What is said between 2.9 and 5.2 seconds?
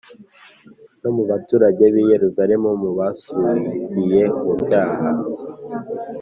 basubiye mu byaha